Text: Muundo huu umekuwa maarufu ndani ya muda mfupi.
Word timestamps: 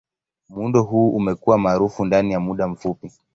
Muundo 0.49 0.83
huu 0.83 1.09
umekuwa 1.15 1.57
maarufu 1.57 2.05
ndani 2.05 2.31
ya 2.31 2.39
muda 2.39 2.67
mfupi. 2.67 3.11